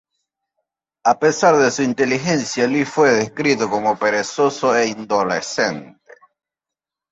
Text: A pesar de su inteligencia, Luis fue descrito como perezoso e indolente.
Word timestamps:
A 1.03 1.19
pesar 1.19 1.57
de 1.59 1.69
su 1.69 1.83
inteligencia, 1.83 2.65
Luis 2.67 2.89
fue 2.89 3.11
descrito 3.11 3.69
como 3.69 3.99
perezoso 3.99 4.75
e 4.75 4.87
indolente. 4.87 5.99